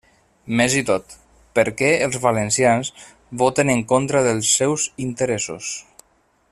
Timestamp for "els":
2.05-2.17